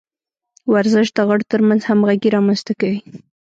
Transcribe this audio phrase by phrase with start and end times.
[0.73, 2.99] ورزش د غړو ترمنځ همغږي رامنځته کوي.